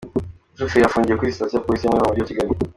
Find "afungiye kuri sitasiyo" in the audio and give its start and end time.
0.87-1.57